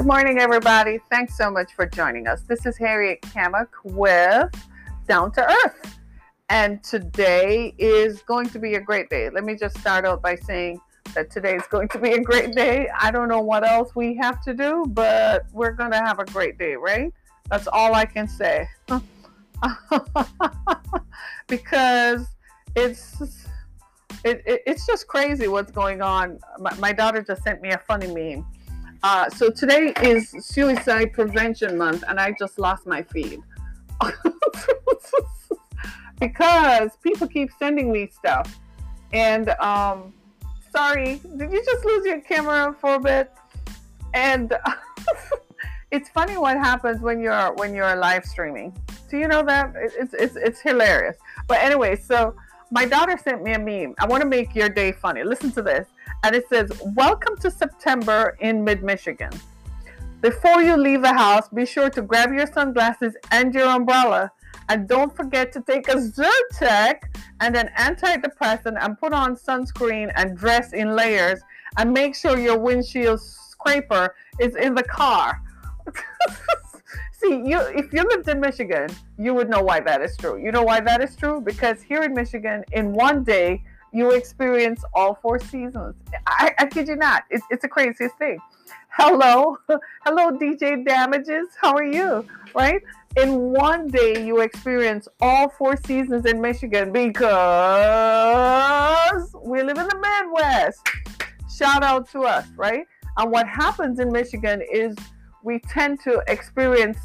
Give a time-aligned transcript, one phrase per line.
[0.00, 0.98] Good morning, everybody.
[1.10, 2.40] Thanks so much for joining us.
[2.44, 4.50] This is Harriet Kamek with
[5.06, 5.98] Down to Earth.
[6.48, 9.28] And today is going to be a great day.
[9.28, 10.80] Let me just start out by saying
[11.14, 12.88] that today is going to be a great day.
[12.98, 16.24] I don't know what else we have to do, but we're going to have a
[16.24, 17.12] great day, right?
[17.50, 18.66] That's all I can say.
[21.46, 22.26] because
[22.74, 23.20] it's
[24.24, 26.38] it, it, it's just crazy what's going on.
[26.58, 28.46] My, my daughter just sent me a funny meme
[29.02, 33.40] uh, so today is Suicide Prevention Month, and I just lost my feed
[36.20, 38.58] because people keep sending me stuff.
[39.12, 40.12] And um,
[40.70, 43.32] sorry, did you just lose your camera for a bit?
[44.12, 44.54] And
[45.90, 48.76] it's funny what happens when you're when you're live streaming.
[49.08, 49.72] Do you know that?
[49.76, 51.16] It's it's it's hilarious.
[51.48, 52.34] But anyway, so
[52.70, 53.94] my daughter sent me a meme.
[53.98, 55.24] I want to make your day funny.
[55.24, 55.88] Listen to this
[56.22, 59.30] and it says, Welcome to September in mid Michigan.
[60.20, 64.30] Before you leave the house, be sure to grab your sunglasses and your umbrella.
[64.68, 67.02] And don't forget to take a Zyrtec
[67.40, 71.40] and an antidepressant and put on sunscreen and dress in layers.
[71.78, 75.40] And make sure your windshield scraper is in the car.
[77.12, 80.42] See, you if you lived in Michigan, you would know why that is true.
[80.42, 81.40] You know why that is true?
[81.40, 83.62] Because here in Michigan, in one day,
[83.92, 85.94] you experience all four seasons.
[86.26, 87.24] I, I kid you not.
[87.30, 88.38] It's, it's the craziest thing.
[88.90, 89.56] Hello,
[90.04, 91.48] hello, DJ Damages.
[91.60, 92.26] How are you?
[92.54, 92.82] Right?
[93.16, 97.26] In one day, you experience all four seasons in Michigan because
[99.44, 100.80] we live in the Midwest.
[101.56, 102.86] Shout out to us, right?
[103.16, 104.94] And what happens in Michigan is
[105.42, 106.98] we tend to experience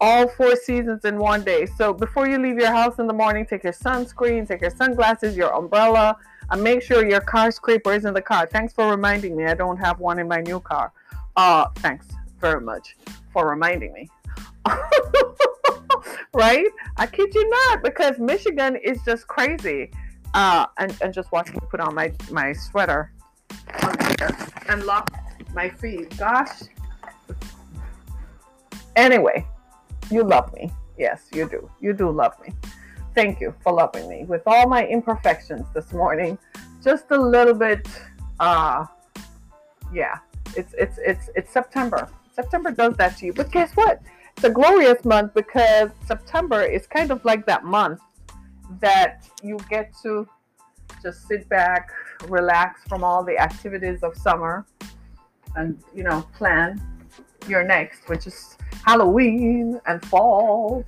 [0.00, 1.66] all four seasons in one day.
[1.66, 5.36] So before you leave your house in the morning, take your sunscreen, take your sunglasses,
[5.36, 6.16] your umbrella,
[6.50, 8.46] and make sure your car scraper is in the car.
[8.46, 9.46] Thanks for reminding me.
[9.46, 10.92] I don't have one in my new car.
[11.36, 12.06] Uh, thanks
[12.40, 12.96] very much
[13.32, 14.08] for reminding me.
[16.34, 16.66] right?
[16.96, 19.90] I kid you not, because Michigan is just crazy.
[20.34, 23.12] Uh, and, and just watch me put on my, my sweater
[24.68, 25.10] and lock
[25.54, 26.16] my feet.
[26.18, 26.62] Gosh.
[28.96, 29.46] Anyway,
[30.10, 30.72] you love me.
[30.98, 31.70] Yes, you do.
[31.80, 32.54] You do love me.
[33.14, 36.38] Thank you for loving me with all my imperfections this morning.
[36.82, 37.88] Just a little bit,
[38.40, 38.86] uh,
[39.92, 40.18] yeah.
[40.56, 42.08] It's it's it's it's September.
[42.32, 43.32] September does that to you.
[43.32, 44.00] But guess what?
[44.36, 48.00] It's a glorious month because September is kind of like that month
[48.80, 50.28] that you get to
[51.02, 51.90] just sit back,
[52.28, 54.66] relax from all the activities of summer,
[55.56, 56.80] and you know plan
[57.48, 60.84] your next, which is Halloween and fall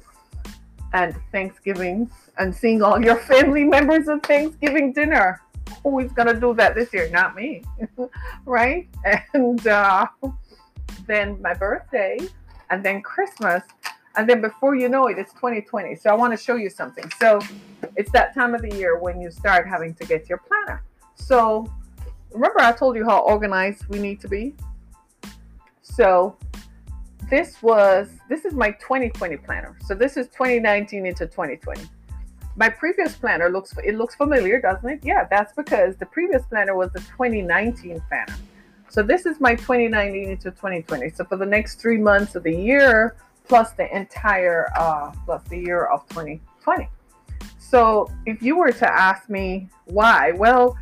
[0.93, 5.41] and Thanksgiving and seeing all your family members at Thanksgiving dinner.
[5.83, 7.09] Who is going to do that this year?
[7.11, 7.63] Not me,
[8.45, 8.89] right?
[9.35, 10.07] And uh,
[11.07, 12.19] then my birthday,
[12.71, 13.63] and then Christmas.
[14.17, 15.97] And then before you know it, it's 2020.
[15.97, 17.05] So I want to show you something.
[17.21, 17.41] So
[17.97, 20.83] it's that time of the year when you start having to get your planner.
[21.15, 21.71] So
[22.33, 24.55] remember, I told you how organized we need to be?
[25.83, 26.37] So
[27.29, 29.77] this was this is my 2020 planner.
[29.85, 31.83] So this is 2019 into 2020.
[32.55, 35.01] My previous planner looks it looks familiar, doesn't it?
[35.03, 38.37] Yeah, that's because the previous planner was the 2019 planner.
[38.89, 41.11] So this is my 2019 into 2020.
[41.11, 43.17] So for the next three months of the year,
[43.49, 46.89] plus the entire uh, plus the year of 2020.
[47.59, 50.79] So if you were to ask me why, well,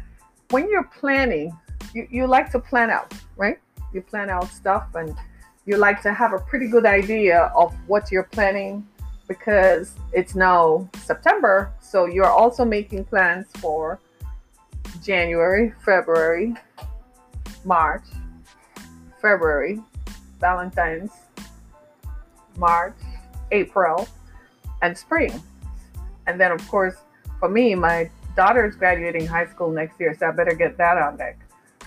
[0.50, 1.56] when you're planning,
[1.94, 3.58] you, you like to plan out, right?
[3.94, 5.16] You plan out stuff and
[5.66, 8.86] you like to have a pretty good idea of what you're planning
[9.28, 11.72] because it's now September.
[11.80, 13.98] So you're also making plans for
[15.02, 16.54] January, February,
[17.64, 18.04] March,
[19.20, 19.80] February,
[20.40, 21.10] Valentine's,
[22.56, 22.96] March,
[23.50, 24.06] April,
[24.82, 25.42] and spring.
[26.26, 26.96] And then, of course,
[27.38, 30.98] for me, my daughter is graduating high school next year, so I better get that
[30.98, 31.38] on deck.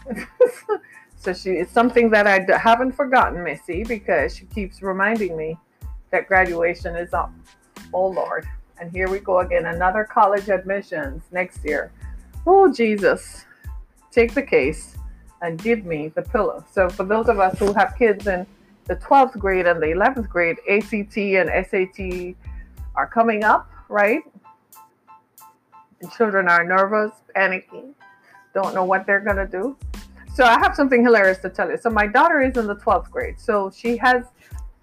[1.18, 5.58] So she it's something that I haven't forgotten, Missy, because she keeps reminding me
[6.12, 7.34] that graduation is up.
[7.94, 8.48] Oh Lord.
[8.80, 11.92] And here we go again, another college admissions next year.
[12.46, 13.46] Oh Jesus.
[14.12, 14.96] Take the case
[15.42, 16.64] and give me the pillow.
[16.72, 18.46] So for those of us who have kids in
[18.86, 22.36] the 12th grade and the 11th grade, ACT and SAT
[22.96, 24.22] are coming up, right?
[26.02, 27.94] And children are nervous, panicking,
[28.54, 29.76] don't know what they're going to do.
[30.38, 31.78] So I have something hilarious to tell you.
[31.78, 33.40] So my daughter is in the 12th grade.
[33.40, 34.24] So she has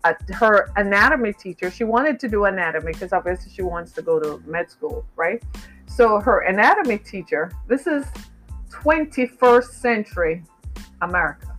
[0.03, 1.71] a, her anatomy teacher.
[1.71, 5.41] She wanted to do anatomy because obviously she wants to go to med school, right?
[5.87, 8.05] So her anatomy teacher, this is
[8.71, 10.43] 21st century
[11.03, 11.57] America.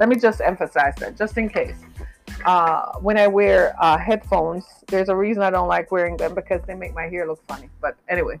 [0.00, 1.78] Let me just emphasize that, just in case.
[2.44, 6.62] Uh, when I wear uh, headphones, there's a reason I don't like wearing them because
[6.66, 7.70] they make my hair look funny.
[7.80, 8.40] But anyway,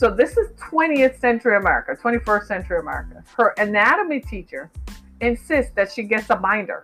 [0.00, 3.22] so this is 20th century America, 21st century America.
[3.36, 4.70] Her anatomy teacher
[5.20, 6.82] insists that she gets a binder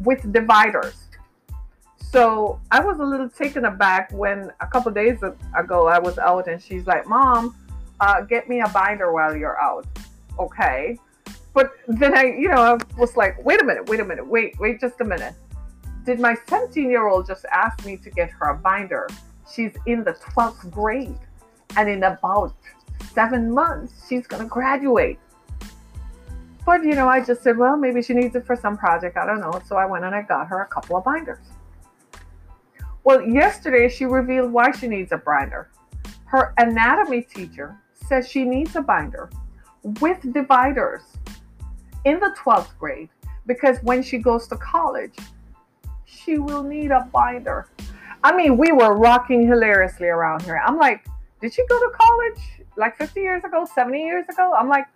[0.00, 1.06] with dividers.
[1.96, 5.18] So I was a little taken aback when a couple days
[5.58, 7.56] ago I was out and she's like, Mom,
[8.00, 9.86] uh, get me a binder while you're out.
[10.38, 10.98] Okay.
[11.54, 14.60] But then I, you know, I was like, wait a minute, wait a minute, wait,
[14.60, 15.32] wait just a minute.
[16.04, 19.08] Did my 17 year old just ask me to get her a binder?
[19.50, 21.18] She's in the 12th grade.
[21.76, 22.54] And in about
[23.12, 25.18] seven months, she's going to graduate.
[26.66, 29.16] But, you know, I just said, well, maybe she needs it for some project.
[29.16, 29.60] I don't know.
[29.66, 31.44] So I went and I got her a couple of binders.
[33.04, 35.68] Well, yesterday she revealed why she needs a binder.
[36.24, 37.76] Her anatomy teacher
[38.06, 39.28] says she needs a binder
[40.00, 41.02] with dividers
[42.04, 43.10] in the 12th grade
[43.46, 45.14] because when she goes to college,
[46.06, 47.68] she will need a binder.
[48.22, 50.60] I mean, we were rocking hilariously around here.
[50.64, 51.06] I'm like,
[51.44, 54.54] did she go to college like 50 years ago, 70 years ago?
[54.58, 54.86] I'm like,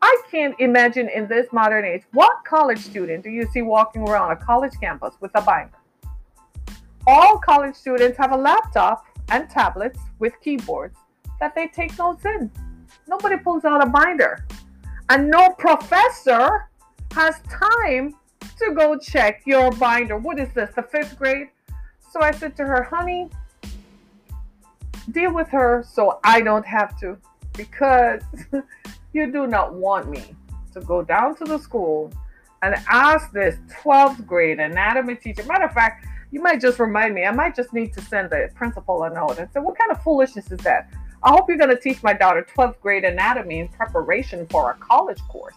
[0.00, 4.30] I can't imagine in this modern age what college student do you see walking around
[4.30, 5.76] a college campus with a binder?
[7.04, 10.96] All college students have a laptop and tablets with keyboards
[11.40, 12.48] that they take notes in.
[13.08, 14.46] Nobody pulls out a binder.
[15.08, 16.68] And no professor
[17.10, 18.14] has time
[18.56, 20.16] to go check your binder.
[20.16, 21.48] What is this, the fifth grade?
[22.12, 23.30] So I said to her, honey,
[25.12, 27.16] deal with her so I don't have to
[27.54, 28.22] because
[29.12, 30.34] you do not want me
[30.72, 32.12] to go down to the school
[32.62, 35.44] and ask this 12th grade anatomy teacher.
[35.44, 38.50] Matter of fact, you might just remind me, I might just need to send the
[38.54, 40.90] principal a note and say, What kind of foolishness is that?
[41.22, 44.74] I hope you're going to teach my daughter 12th grade anatomy in preparation for a
[44.74, 45.56] college course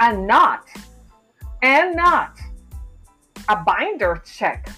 [0.00, 0.66] and not,
[1.62, 2.38] and not
[3.48, 4.68] a binder check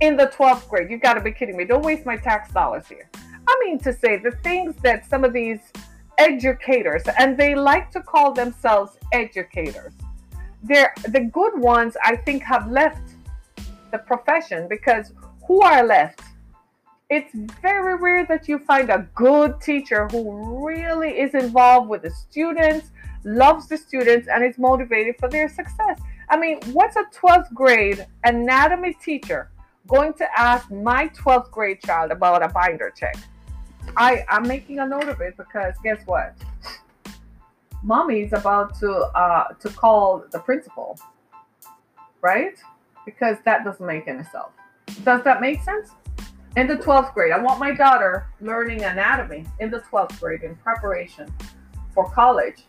[0.00, 0.90] in the 12th grade.
[0.90, 1.64] You've got to be kidding me.
[1.64, 3.08] Don't waste my tax dollars here.
[3.14, 5.60] I mean to say the things that some of these
[6.18, 9.92] educators, and they like to call themselves educators,
[10.62, 13.02] they're the good ones, I think, have left
[13.92, 15.12] the profession because
[15.46, 16.20] who are left?
[17.10, 22.10] it's very rare that you find a good teacher who really is involved with the
[22.10, 22.90] students,
[23.24, 25.98] loves the students, and is motivated for their success.
[26.28, 29.50] I mean, what's a 12th grade anatomy teacher
[29.88, 33.16] going to ask my 12th grade child about a binder check?
[33.96, 36.34] I, I'm making a note of it because guess what?
[37.82, 40.98] Mommy's about to uh, to call the principal,
[42.20, 42.58] right?
[43.04, 44.52] Because that doesn't make any sense.
[45.04, 45.90] Does that make sense?
[46.58, 47.32] in the 12th grade.
[47.32, 51.32] I want my daughter learning anatomy in the 12th grade in preparation
[51.94, 52.64] for college,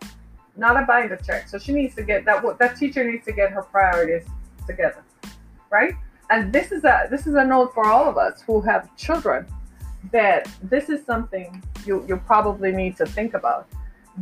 [0.56, 1.48] not a binder check.
[1.48, 2.44] So she needs to get that.
[2.60, 4.28] That teacher needs to get her priorities
[4.68, 5.04] together,
[5.72, 5.96] right?
[6.30, 9.48] And this is a this is a note for all of us who have children
[10.12, 13.68] that this is something you you probably need to think about.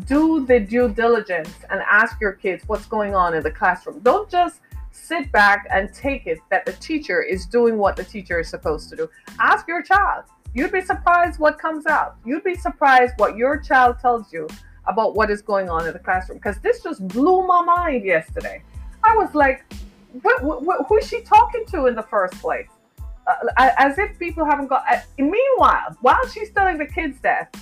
[0.05, 3.99] Do the due diligence and ask your kids what's going on in the classroom.
[3.99, 4.61] Don't just
[4.91, 8.89] sit back and take it that the teacher is doing what the teacher is supposed
[8.89, 9.09] to do.
[9.39, 10.25] Ask your child.
[10.53, 12.15] You'd be surprised what comes out.
[12.25, 14.47] You'd be surprised what your child tells you
[14.85, 16.37] about what is going on in the classroom.
[16.37, 18.63] Because this just blew my mind yesterday.
[19.03, 19.63] I was like,
[20.21, 22.69] what, what, who is she talking to in the first place?
[23.27, 24.83] Uh, as if people haven't got.
[24.89, 27.55] Uh, meanwhile, while she's telling the kids that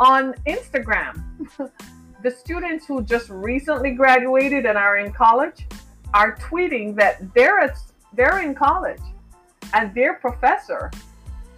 [0.00, 1.22] on Instagram,
[2.22, 5.66] the students who just recently graduated and are in college,
[6.12, 7.78] are tweeting that they're at,
[8.12, 9.00] they're in college
[9.74, 10.90] and their professor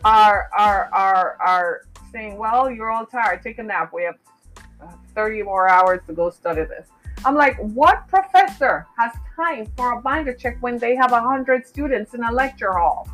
[0.05, 1.81] are are are are
[2.13, 3.43] saying, "Well, you're all tired.
[3.43, 3.93] Take a nap.
[3.93, 4.17] We have
[5.15, 6.89] 30 more hours to go study this."
[7.25, 12.15] I'm like, what professor has time for a binder check when they have 100 students
[12.15, 13.09] in a lecture hall?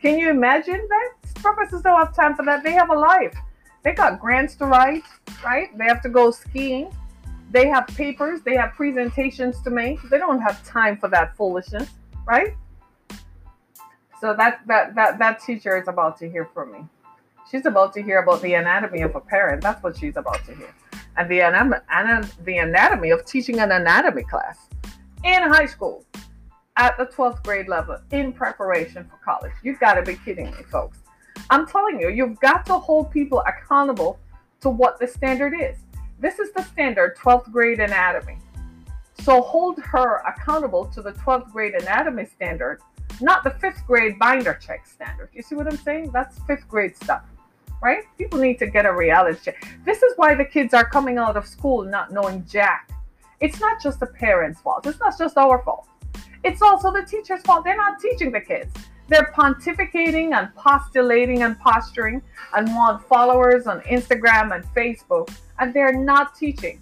[0.00, 1.12] Can you imagine that?
[1.34, 2.64] Professors don't have time for that.
[2.64, 3.36] They have a life.
[3.82, 5.04] They got grants to write,
[5.44, 5.76] right?
[5.76, 6.90] They have to go skiing.
[7.50, 10.00] They have papers, they have presentations to make.
[10.08, 11.90] They don't have time for that foolishness,
[12.24, 12.54] right?
[14.20, 16.84] So that that that that teacher is about to hear from me.
[17.50, 19.62] She's about to hear about the anatomy of a parent.
[19.62, 20.72] That's what she's about to hear.
[21.16, 24.58] And the anatomy, the anatomy of teaching an anatomy class
[25.24, 26.04] in high school
[26.76, 29.52] at the 12th grade level in preparation for college.
[29.62, 30.98] You've got to be kidding me, folks.
[31.50, 34.18] I'm telling you, you've got to hold people accountable
[34.60, 35.76] to what the standard is.
[36.18, 38.38] This is the standard 12th grade anatomy.
[39.20, 42.80] So hold her accountable to the 12th grade anatomy standard,
[43.20, 45.30] not the fifth grade binder check standard.
[45.34, 46.10] You see what I'm saying?
[46.12, 47.22] That's fifth grade stuff,
[47.82, 48.04] right?
[48.18, 49.66] People need to get a reality check.
[49.84, 52.90] This is why the kids are coming out of school not knowing jack.
[53.40, 54.86] It's not just the parents' fault.
[54.86, 55.88] It's not just our fault.
[56.44, 57.64] It's also the teacher's fault.
[57.64, 58.72] They're not teaching the kids.
[59.08, 62.22] They're pontificating and postulating and posturing
[62.54, 66.80] and want followers on Instagram and Facebook, and they're not teaching.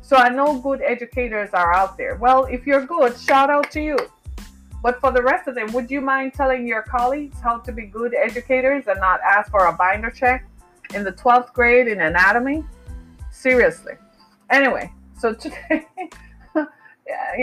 [0.00, 2.16] So I know good educators are out there.
[2.16, 3.98] Well, if you're good, shout out to you.
[4.82, 7.86] But for the rest of them, would you mind telling your colleagues how to be
[7.86, 10.46] good educators and not ask for a binder check
[10.94, 12.64] in the 12th grade in anatomy?
[13.30, 13.94] Seriously.
[14.50, 15.86] Anyway, so today,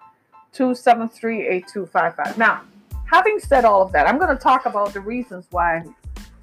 [0.53, 2.39] 273 8255.
[2.39, 2.63] Now,
[3.07, 5.85] having said all of that, I'm going to talk about the reasons why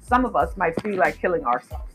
[0.02, 1.92] some of us might feel like killing ourselves.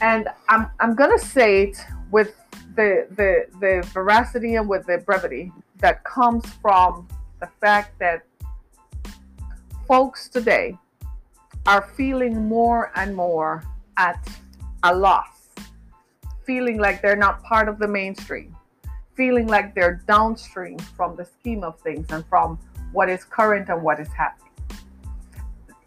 [0.00, 1.76] And I'm, I'm to say it
[2.10, 2.34] with
[2.74, 7.08] the, the, the veracity and with the brevity that comes from
[7.40, 8.24] the fact that
[9.86, 10.78] folks today
[11.66, 13.64] are feeling more and more
[13.96, 14.28] at
[14.82, 15.48] a loss,
[16.44, 18.54] feeling like they're not part of the mainstream,
[19.14, 22.58] feeling like they're downstream from the scheme of things and from
[22.92, 24.43] what is current and what is happening.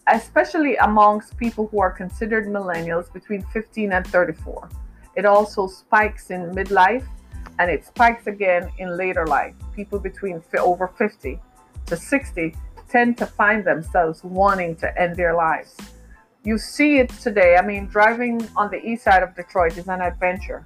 [0.07, 4.69] Especially amongst people who are considered millennials between 15 and 34.
[5.15, 7.05] It also spikes in midlife
[7.59, 9.55] and it spikes again in later life.
[9.75, 11.39] People between over 50
[11.87, 12.55] to 60
[12.87, 15.75] tend to find themselves wanting to end their lives.
[16.43, 17.57] You see it today.
[17.57, 20.65] I mean, driving on the east side of Detroit is an adventure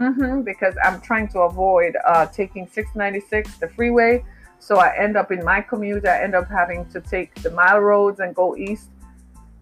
[0.00, 4.24] Mm-hmm, because I'm trying to avoid uh, taking 696, the freeway.
[4.60, 7.80] So I end up in my commute, I end up having to take the mile
[7.80, 8.90] roads and go east.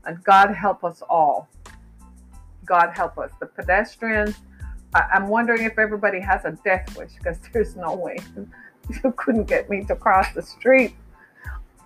[0.05, 1.49] And God help us all.
[2.65, 3.31] God help us.
[3.41, 4.37] The pedestrians,
[4.95, 8.19] I- I'm wondering if everybody has a death wish because there's no way
[9.05, 10.95] you couldn't get me to cross the street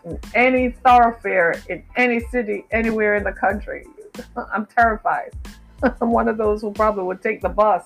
[0.05, 3.87] in any thoroughfare in any city, anywhere in the country.
[4.53, 5.33] I'm terrified.
[6.01, 7.85] I'm one of those who probably would take the bus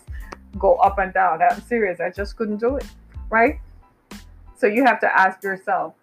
[0.59, 1.41] go up and down.
[1.43, 2.01] I'm serious.
[2.01, 2.87] I just couldn't do it.
[3.29, 3.61] Right?
[4.57, 5.95] So you have to ask yourself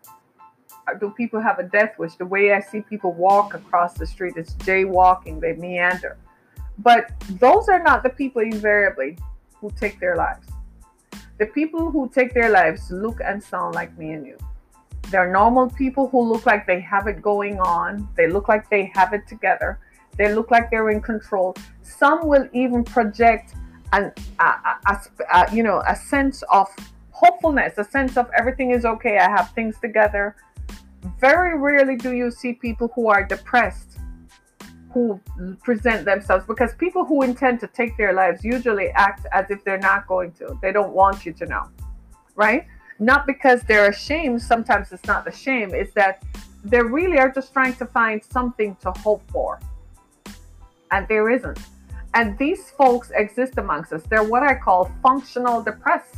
[0.88, 2.16] uh, do people have a death wish?
[2.16, 6.18] The way I see people walk across the street, it's jaywalking, they meander.
[6.80, 9.18] But those are not the people invariably
[9.56, 10.48] who take their lives.
[11.40, 14.38] The people who take their lives look and sound like me and you.
[15.10, 18.08] They're normal people who look like they have it going on.
[18.18, 19.80] They look like they have it together.
[20.18, 21.56] They look like they're in control.
[21.82, 23.56] Some will even project
[23.94, 25.00] and a, a,
[25.34, 26.68] a, you know a sense of
[27.24, 30.36] hopefulness a sense of everything is okay i have things together.
[31.20, 33.98] Very rarely do you see people who are depressed
[34.94, 35.20] who
[35.64, 39.86] present themselves because people who intend to take their lives usually act as if they're
[39.92, 40.58] not going to.
[40.62, 41.66] They don't want you to know
[42.36, 42.66] right?
[43.00, 46.24] Not because they're ashamed sometimes it's not the shame it's that
[46.64, 49.60] they really are just trying to find something to hope for.
[50.92, 51.60] And there isn't.
[52.14, 54.04] And these folks exist amongst us.
[54.04, 56.16] They're what I call functional depressed.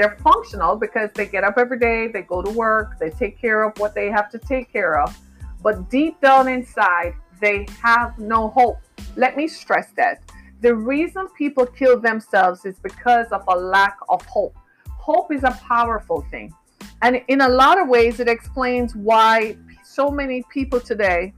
[0.00, 3.64] They're functional because they get up every day, they go to work, they take care
[3.64, 5.14] of what they have to take care of.
[5.62, 8.78] But deep down inside, they have no hope.
[9.16, 10.22] Let me stress that.
[10.62, 14.56] The reason people kill themselves is because of a lack of hope.
[14.88, 16.54] Hope is a powerful thing.
[17.02, 21.34] And in a lot of ways, it explains why so many people today,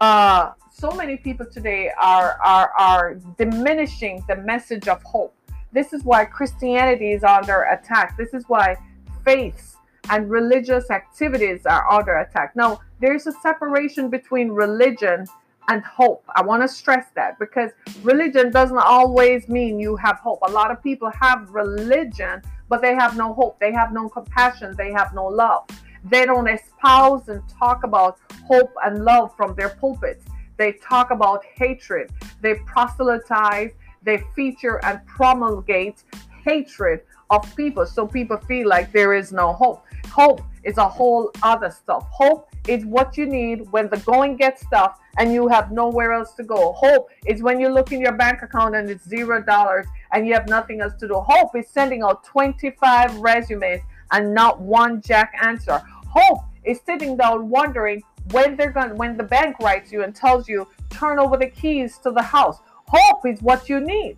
[0.00, 5.34] uh, so many people today are, are, are diminishing the message of hope
[5.72, 8.16] this is why Christianity is under attack.
[8.16, 8.76] This is why
[9.24, 9.76] faiths
[10.10, 12.56] and religious activities are under attack.
[12.56, 15.26] Now, there's a separation between religion
[15.68, 16.24] and hope.
[16.34, 17.70] I want to stress that because
[18.02, 20.38] religion doesn't always mean you have hope.
[20.42, 23.60] A lot of people have religion, but they have no hope.
[23.60, 24.74] They have no compassion.
[24.76, 25.66] They have no love.
[26.04, 30.24] They don't espouse and talk about hope and love from their pulpits.
[30.56, 32.10] They talk about hatred.
[32.40, 36.02] They proselytize they feature and promulgate
[36.44, 39.84] hatred of people so people feel like there is no hope.
[40.06, 42.06] Hope is a whole other stuff.
[42.10, 46.34] Hope is what you need when the going gets tough and you have nowhere else
[46.34, 46.72] to go.
[46.72, 50.32] Hope is when you look in your bank account and it's zero dollars and you
[50.34, 51.14] have nothing else to do.
[51.14, 53.80] Hope is sending out 25 resumes
[54.12, 55.82] and not one jack answer.
[56.06, 58.02] Hope is sitting down wondering
[58.32, 61.98] when they're going when the bank writes you and tells you turn over the keys
[61.98, 64.16] to the house Hope is what you need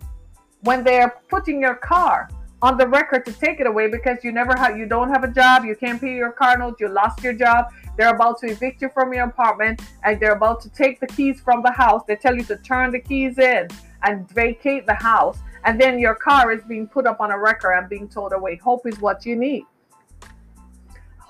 [0.61, 2.29] when they're putting your car
[2.61, 5.27] on the record to take it away because you never have you don't have a
[5.27, 7.65] job, you can't pay your car note, you lost your job,
[7.97, 11.41] they're about to evict you from your apartment and they're about to take the keys
[11.41, 12.03] from the house.
[12.07, 13.67] They tell you to turn the keys in
[14.03, 17.73] and vacate the house, and then your car is being put up on a record
[17.73, 18.55] and being towed away.
[18.55, 19.65] Hope is what you need.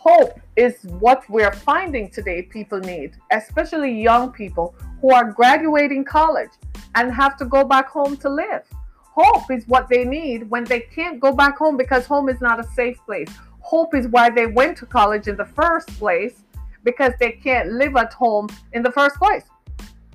[0.03, 6.50] Hope is what we're finding today people need, especially young people who are graduating college
[6.96, 8.63] and have to go back home to live.
[8.98, 12.60] Hope is what they need when they can't go back home because home is not
[12.60, 13.30] a safe place.
[13.60, 16.41] Hope is why they went to college in the first place
[16.84, 19.43] because they can't live at home in the first place.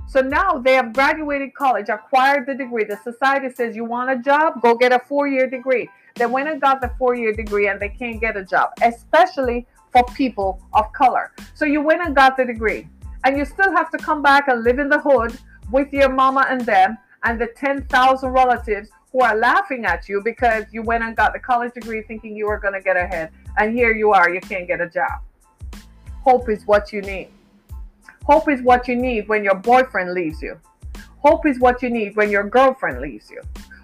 [0.08, 2.82] So now they have graduated college, acquired the degree.
[2.82, 4.60] The society says, You want a job?
[4.62, 5.88] Go get a four year degree.
[6.16, 9.64] They went and got the four year degree and they can't get a job, especially
[9.96, 11.32] for people of color.
[11.54, 12.86] So you went and got the degree,
[13.24, 15.38] and you still have to come back and live in the hood
[15.72, 20.64] with your mama and them and the 10,000 relatives who are laughing at you because
[20.70, 23.30] you went and got the college degree thinking you were going to get ahead.
[23.56, 25.22] And here you are, you can't get a job.
[26.22, 27.30] Hope is what you need.
[28.24, 30.60] Hope is what you need when your boyfriend leaves you.
[31.20, 33.40] Hope is what you need when your girlfriend leaves you.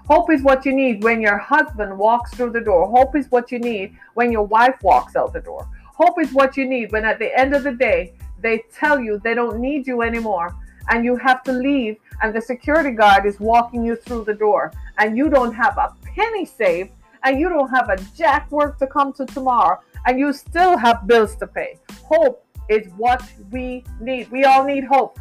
[0.06, 2.86] Hope is what you need when your husband walks through the door.
[2.90, 5.66] Hope is what you need when your wife walks out the door.
[6.02, 9.20] Hope is what you need when at the end of the day they tell you
[9.22, 10.52] they don't need you anymore
[10.88, 14.72] and you have to leave and the security guard is walking you through the door
[14.98, 16.90] and you don't have a penny saved
[17.22, 21.06] and you don't have a jack work to come to tomorrow and you still have
[21.06, 21.78] bills to pay.
[22.02, 24.28] Hope is what we need.
[24.32, 25.20] We all need hope.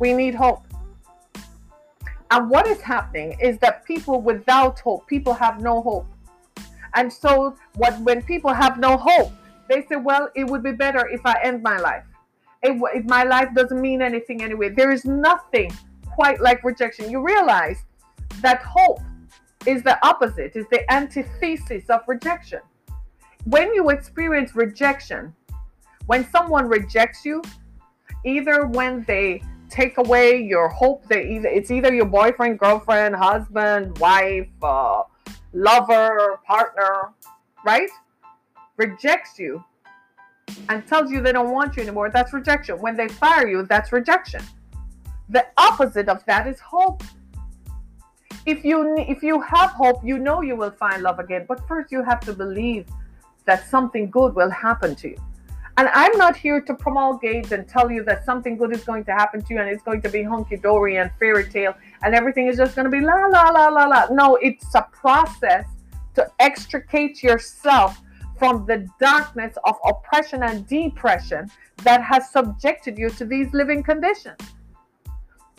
[0.00, 0.64] We need hope.
[2.32, 6.08] And what is happening is that people without hope, people have no hope.
[6.94, 9.30] And so what when people have no hope,
[9.68, 12.04] they say, well, it would be better if I end my life.
[12.62, 14.70] It, it, my life doesn't mean anything anyway.
[14.70, 15.70] There is nothing
[16.06, 17.10] quite like rejection.
[17.10, 17.84] You realize
[18.40, 19.00] that hope
[19.66, 22.60] is the opposite, is the antithesis of rejection.
[23.44, 25.34] When you experience rejection,
[26.06, 27.42] when someone rejects you,
[28.24, 34.48] either when they take away your hope, either it's either your boyfriend, girlfriend, husband, wife,
[34.62, 35.02] uh,
[35.52, 37.12] lover, partner,
[37.64, 37.90] right?
[38.76, 39.64] Rejects you
[40.68, 42.78] and tells you they don't want you anymore, that's rejection.
[42.80, 44.42] When they fire you, that's rejection.
[45.28, 47.02] The opposite of that is hope.
[48.44, 51.46] If you if you have hope, you know you will find love again.
[51.48, 52.86] But first you have to believe
[53.44, 55.16] that something good will happen to you.
[55.78, 59.12] And I'm not here to promulgate and tell you that something good is going to
[59.12, 62.46] happen to you and it's going to be hunky dory and fairy tale and everything
[62.46, 64.06] is just going to be la la la la la.
[64.10, 65.66] No, it's a process
[66.14, 68.00] to extricate yourself
[68.38, 71.50] from the darkness of oppression and depression
[71.82, 74.38] that has subjected you to these living conditions.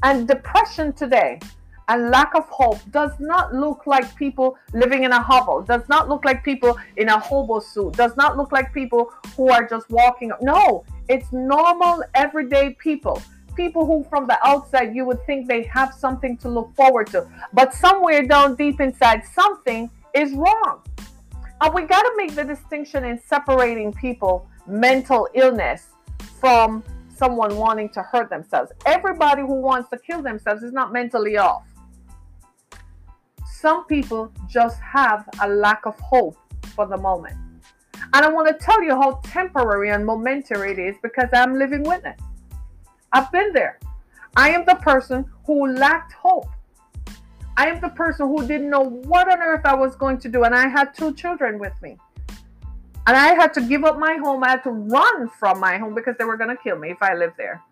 [0.03, 1.39] And depression today
[1.89, 6.09] and lack of hope does not look like people living in a hovel, does not
[6.09, 9.89] look like people in a hobo suit, does not look like people who are just
[9.89, 10.31] walking.
[10.41, 13.21] No, it's normal, everyday people.
[13.55, 17.27] People who, from the outside, you would think they have something to look forward to.
[17.53, 20.83] But somewhere down deep inside, something is wrong.
[21.61, 25.87] And we got to make the distinction in separating people mental illness
[26.39, 26.83] from
[27.15, 28.71] someone wanting to hurt themselves.
[28.85, 31.63] Everybody who wants to kill themselves is not mentally off.
[33.45, 36.37] Some people just have a lack of hope
[36.75, 37.35] for the moment.
[38.13, 41.83] And I want to tell you how temporary and momentary it is because I'm living
[41.83, 42.19] witness.
[43.11, 43.79] I've been there.
[44.35, 46.47] I am the person who lacked hope.
[47.57, 50.43] I am the person who didn't know what on earth I was going to do.
[50.43, 51.97] And I had two children with me.
[53.07, 54.43] And I had to give up my home.
[54.43, 57.01] I had to run from my home because they were going to kill me if
[57.01, 57.63] I lived there.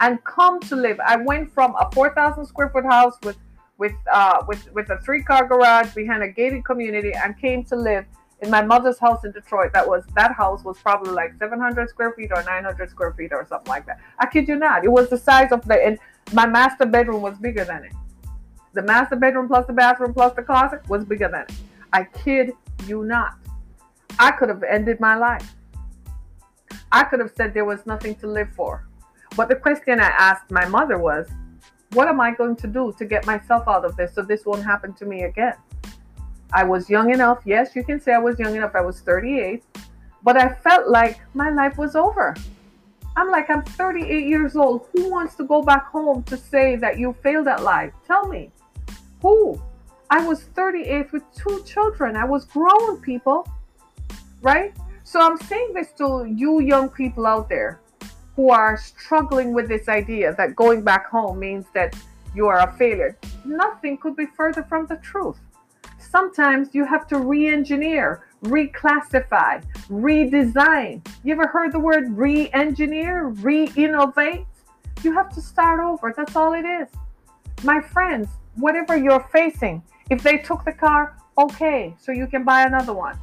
[0.00, 0.98] And come to live.
[1.00, 3.38] I went from a 4,000 square foot house with
[3.78, 7.76] with uh, with with a three car garage behind a gated community and came to
[7.76, 8.04] live
[8.40, 9.72] in my mother's house in Detroit.
[9.72, 13.46] That was that house was probably like 700 square feet or 900 square feet or
[13.48, 14.00] something like that.
[14.18, 14.84] I kid you not.
[14.84, 15.98] It was the size of the and
[16.32, 17.92] my master bedroom was bigger than it.
[18.78, 21.52] The master bedroom plus the bathroom plus the closet was bigger than it.
[21.92, 22.52] I kid
[22.86, 23.34] you not.
[24.20, 25.52] I could have ended my life.
[26.92, 28.86] I could have said there was nothing to live for.
[29.34, 31.26] But the question I asked my mother was,
[31.94, 34.64] what am I going to do to get myself out of this so this won't
[34.64, 35.54] happen to me again?
[36.52, 37.40] I was young enough.
[37.44, 38.76] Yes, you can say I was young enough.
[38.76, 39.64] I was 38.
[40.22, 42.36] But I felt like my life was over.
[43.16, 44.86] I'm like, I'm 38 years old.
[44.92, 47.92] Who wants to go back home to say that you failed at life?
[48.06, 48.52] Tell me.
[49.22, 49.60] Who?
[50.10, 52.16] I was 38 with two children.
[52.16, 53.46] I was grown, people.
[54.40, 54.74] Right?
[55.04, 57.80] So I'm saying this to you young people out there
[58.36, 61.96] who are struggling with this idea that going back home means that
[62.34, 63.18] you are a failure.
[63.44, 65.38] Nothing could be further from the truth.
[65.98, 71.04] Sometimes you have to re engineer, reclassify, redesign.
[71.24, 74.46] You ever heard the word re engineer, re innovate?
[75.02, 76.14] You have to start over.
[76.16, 76.88] That's all it is.
[77.64, 78.28] My friends,
[78.58, 83.18] whatever you're facing, if they took the car, okay, so you can buy another one.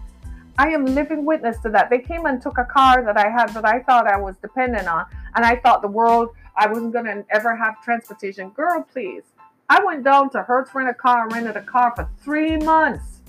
[0.58, 1.90] I am living witness to that.
[1.90, 4.88] They came and took a car that I had that I thought I was dependent
[4.88, 8.50] on, and I thought the world I wasn't going to ever have transportation.
[8.50, 9.24] Girl, please.
[9.70, 13.22] I went down to Hertz rent a car, rented a car for three months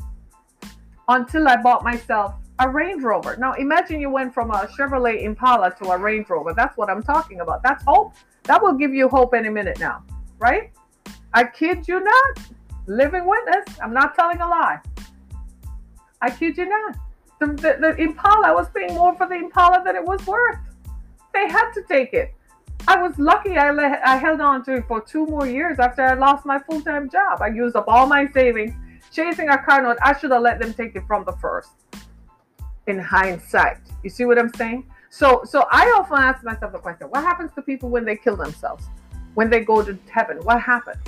[1.08, 3.36] until I bought myself a Range Rover.
[3.38, 6.52] Now imagine you went from a Chevrolet Impala to a Range Rover.
[6.54, 7.62] That's what I'm talking about.
[7.62, 8.14] That's hope.
[8.44, 10.04] That will give you hope any minute now,
[10.38, 10.72] right?
[11.36, 12.38] I kid you not.
[12.86, 13.78] Living witness.
[13.82, 14.78] I'm not telling a lie.
[16.22, 16.96] I kid you not.
[17.40, 20.56] The, the, the Impala I was paying more for the Impala than it was worth.
[21.34, 22.32] They had to take it.
[22.88, 26.02] I was lucky I, le- I held on to it for two more years after
[26.02, 27.42] I lost my full time job.
[27.42, 28.72] I used up all my savings
[29.12, 29.98] chasing a car note.
[30.02, 31.68] I should have let them take it from the first.
[32.86, 34.86] In hindsight, you see what I'm saying?
[35.10, 38.36] So, so I often ask myself the question: What happens to people when they kill
[38.36, 38.86] themselves?
[39.34, 41.04] When they go to heaven, what happens?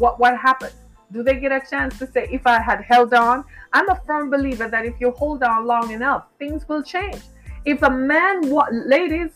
[0.00, 0.74] What what happens?
[1.12, 3.44] Do they get a chance to say, if I had held on?
[3.72, 7.22] I'm a firm believer that if you hold on long enough, things will change.
[7.64, 9.30] If a man, what, ladies,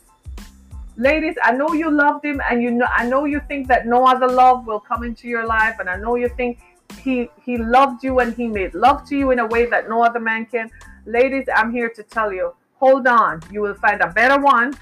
[0.97, 4.07] ladies, I know you loved him, and you know, I know you think that no
[4.07, 6.61] other love will come into your life, and I know you think
[7.01, 10.03] he he loved you and he made love to you in a way that no
[10.03, 10.71] other man can.
[11.07, 13.43] Ladies, I'm here to tell you, hold on.
[13.51, 14.75] You will find a better one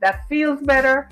[0.00, 1.08] that feels better,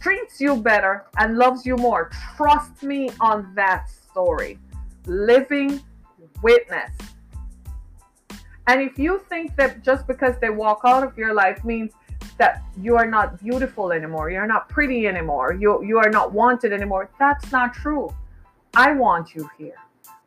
[0.00, 2.10] treats you better, and loves you more.
[2.36, 4.58] Trust me on that story
[5.06, 5.80] living
[6.42, 6.90] witness.
[8.66, 11.92] And if you think that just because they walk out of your life means
[12.36, 16.72] that you are not beautiful anymore, you're not pretty anymore, you, you are not wanted
[16.72, 18.14] anymore, that's not true.
[18.74, 19.76] I want you here.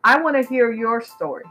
[0.04, 1.46] I want to hear your story.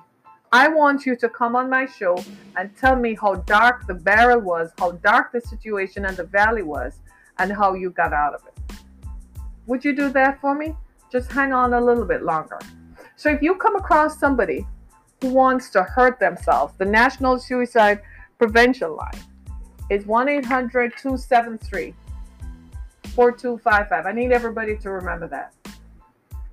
[0.52, 2.22] I want you to come on my show
[2.56, 6.62] and tell me how dark the barrel was, how dark the situation and the valley
[6.62, 6.98] was,
[7.40, 8.76] and how you got out of it.
[9.66, 10.76] Would you do that for me?
[11.10, 12.58] Just hang on a little bit longer.
[13.16, 14.66] So if you come across somebody
[15.20, 18.02] who wants to hurt themselves, the National Suicide
[18.38, 19.20] Prevention Line
[19.88, 21.94] is 1 800 273
[23.14, 24.06] 4255.
[24.06, 25.54] I need everybody to remember that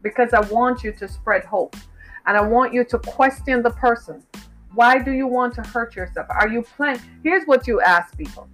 [0.01, 1.75] because I want you to spread hope
[2.25, 4.23] and I want you to question the person.
[4.73, 6.27] Why do you want to hurt yourself?
[6.29, 7.01] Are you planning?
[7.23, 8.47] Here's what you ask people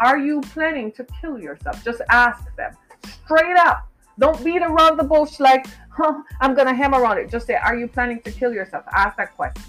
[0.00, 1.84] Are you planning to kill yourself?
[1.84, 2.76] Just ask them
[3.24, 3.88] straight up.
[4.18, 7.30] Don't beat around the bush like, huh, I'm going to hammer on it.
[7.30, 8.84] Just say, Are you planning to kill yourself?
[8.92, 9.62] Ask that question.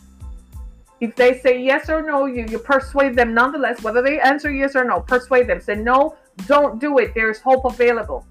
[1.01, 4.75] If they say yes or no, you, you persuade them nonetheless, whether they answer yes
[4.75, 5.59] or no, persuade them.
[5.59, 6.15] Say, No,
[6.47, 7.13] don't do it.
[7.15, 8.25] There's hope available.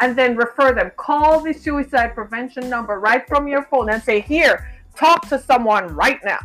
[0.00, 0.90] And then refer them.
[0.96, 5.88] Call the suicide prevention number right from your phone and say, Here, talk to someone
[5.94, 6.40] right now.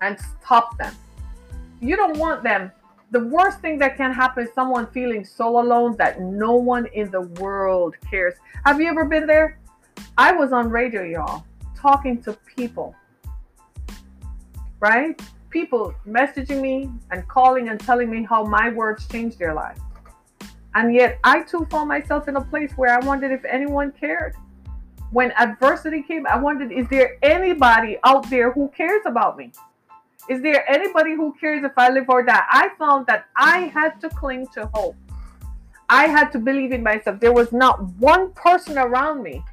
[0.00, 0.94] And stop them.
[1.80, 2.70] You don't want them
[3.12, 7.10] the worst thing that can happen is someone feeling so alone that no one in
[7.10, 8.34] the world cares.
[8.64, 9.58] Have you ever been there?
[10.18, 11.44] I was on radio, y'all,
[11.76, 12.94] talking to people,
[14.80, 15.20] right?
[15.50, 19.78] People messaging me and calling and telling me how my words changed their life.
[20.74, 24.34] And yet I too found myself in a place where I wondered if anyone cared.
[25.10, 29.52] when adversity came, I wondered, is there anybody out there who cares about me?
[30.28, 32.42] Is there anybody who cares if I live or die?
[32.50, 34.96] I found that I had to cling to hope.
[35.88, 37.20] I had to believe in myself.
[37.20, 39.44] There was not one person around me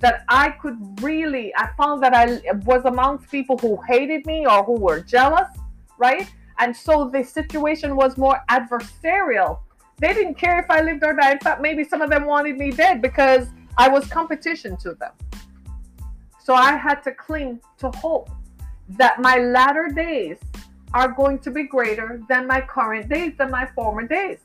[0.00, 4.62] that I could really, I found that I was amongst people who hated me or
[4.64, 5.48] who were jealous,
[5.96, 6.30] right?
[6.58, 9.60] And so the situation was more adversarial.
[9.98, 11.32] They didn't care if I lived or died.
[11.32, 15.12] In fact, maybe some of them wanted me dead because I was competition to them.
[16.42, 18.28] So I had to cling to hope
[18.90, 20.38] that my latter days
[20.94, 24.38] are going to be greater than my current days, than my former days.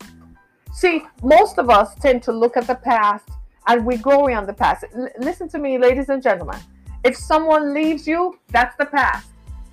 [0.73, 3.30] See, most of us tend to look at the past
[3.67, 4.86] and we go on the past.
[4.95, 6.60] L- listen to me, ladies and gentlemen.
[7.04, 9.27] If someone leaves you, that's the past.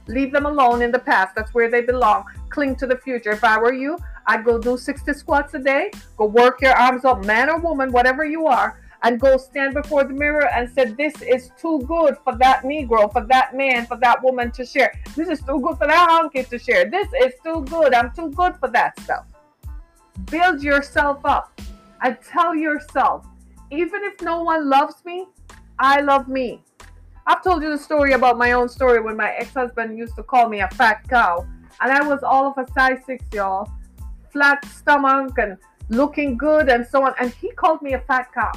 [0.07, 1.35] Leave them alone in the past.
[1.35, 2.25] That's where they belong.
[2.49, 3.31] Cling to the future.
[3.31, 7.05] If I were you, I'd go do 60 squats a day, go work your arms
[7.05, 10.87] up, man or woman, whatever you are, and go stand before the mirror and say,
[10.87, 14.93] This is too good for that Negro, for that man, for that woman to share.
[15.17, 16.91] This is too good for that honky to share.
[16.91, 17.95] This is too good.
[17.95, 19.27] I'm too good for that stuff.
[20.31, 21.61] Build yourself up
[22.03, 23.27] and tell yourself,
[23.71, 25.27] even if no one loves me,
[25.79, 26.63] I love me.
[27.27, 30.23] I've told you the story about my own story when my ex husband used to
[30.23, 31.47] call me a fat cow.
[31.81, 33.71] And I was all of a size six, y'all
[34.33, 35.57] flat stomach and
[35.89, 37.15] looking good and so on.
[37.21, 38.53] And he called me a fat cow.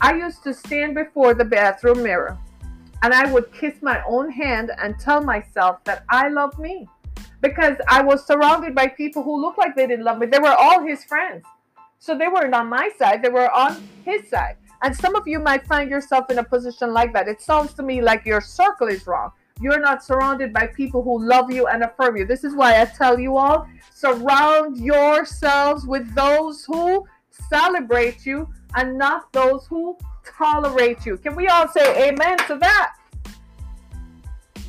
[0.00, 2.38] I used to stand before the bathroom mirror
[3.02, 6.88] and I would kiss my own hand and tell myself that I love me
[7.40, 10.26] because I was surrounded by people who looked like they didn't love me.
[10.26, 11.44] They were all his friends.
[11.98, 14.56] So they weren't on my side, they were on his side.
[14.82, 17.26] And some of you might find yourself in a position like that.
[17.26, 19.32] It sounds to me like your circle is wrong.
[19.60, 22.24] You're not surrounded by people who love you and affirm you.
[22.24, 27.04] This is why I tell you all surround yourselves with those who
[27.48, 31.16] celebrate you and not those who tolerate you.
[31.16, 32.96] Can we all say amen to that?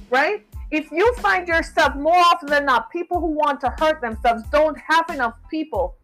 [0.10, 0.46] Right?
[0.72, 4.78] If you find yourself more often than not, people who want to hurt themselves don't
[4.78, 5.96] have enough people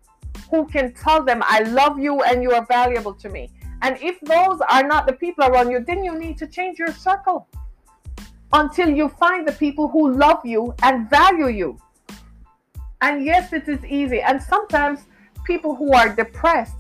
[0.49, 3.49] who can tell them, I love you and you are valuable to me.
[3.82, 6.93] And if those are not the people around you, then you need to change your
[6.93, 7.47] circle
[8.54, 11.78] until you find the people who love you and value you.
[13.01, 14.21] And yes, it is easy.
[14.21, 15.01] And sometimes
[15.45, 16.75] people who are depressed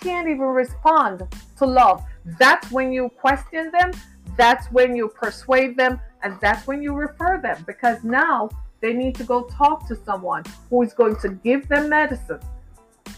[0.00, 1.22] can't even respond
[1.58, 2.02] to love.
[2.38, 3.92] That's when you question them,
[4.36, 8.50] that's when you persuade them, and that's when you refer them because now
[8.80, 12.40] they need to go talk to someone who is going to give them medicine,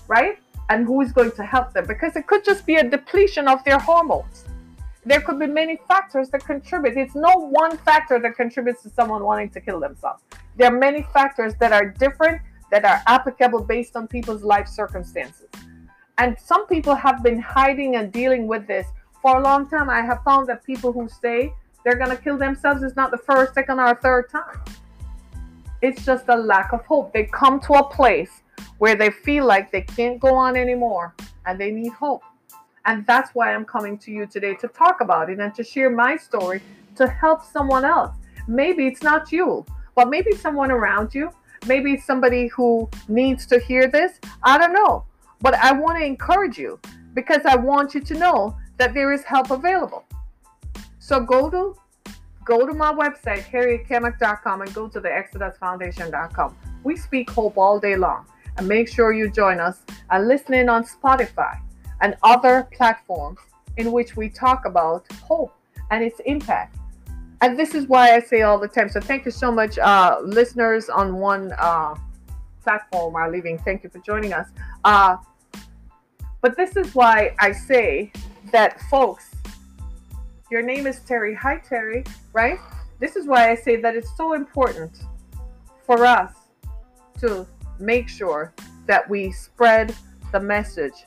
[0.07, 0.39] right?
[0.71, 3.65] And who is going to help them because it could just be a depletion of
[3.65, 4.45] their hormones.
[5.05, 6.99] There could be many factors that contribute.
[6.99, 10.23] It's no one factor that contributes to someone wanting to kill themselves.
[10.57, 15.49] There are many factors that are different, that are applicable based on people's life circumstances.
[16.19, 18.87] And some people have been hiding and dealing with this
[19.23, 19.89] for a long time.
[19.89, 21.53] I have found that people who say
[21.85, 24.61] they're going to kill themselves is not the first, second, or third time.
[25.81, 27.13] It's just a lack of hope.
[27.13, 28.43] They come to a place
[28.79, 31.15] where they feel like they can't go on anymore
[31.47, 32.23] and they need hope.
[32.85, 35.91] And that's why I'm coming to you today to talk about it and to share
[35.91, 36.63] my story
[36.97, 38.17] to help someone else.
[38.49, 41.31] Maybe it's not you, but maybe someone around you.
[41.67, 44.19] Maybe somebody who needs to hear this.
[44.43, 45.05] I don't know.
[45.41, 46.81] But I want to encourage you
[47.15, 50.05] because I want you to know that there is help available.
[50.99, 51.77] So go to
[52.45, 56.57] go to my website, harrietkemick.com, and go to the exodusfoundation.com.
[56.83, 58.25] We speak hope all day long.
[58.57, 61.61] And make sure you join us and listen in on Spotify
[62.01, 63.39] and other platforms
[63.77, 65.53] in which we talk about hope
[65.91, 66.78] and its impact.
[67.41, 68.89] And this is why I say all the time.
[68.89, 71.95] So thank you so much, uh, listeners on one uh,
[72.63, 73.59] platform are leaving.
[73.59, 74.49] Thank you for joining us.
[74.85, 75.17] Uh,
[76.41, 78.13] but this is why I say
[78.53, 79.35] that, folks,
[80.51, 81.35] your name is Terry.
[81.35, 82.59] Hi, Terry, right?
[82.99, 85.03] This is why I say that it's so important
[85.87, 86.33] for us
[87.21, 87.47] to
[87.79, 88.53] make sure
[88.87, 89.95] that we spread
[90.33, 91.05] the message